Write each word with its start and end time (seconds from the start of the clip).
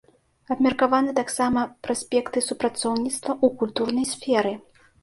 Абмеркаваны 0.55 1.11
таксама 1.19 1.65
праспекты 1.89 2.45
супрацоўніцтва 2.49 3.31
ў 3.45 3.63
культурнай 3.63 4.13
сферы. 4.17 4.61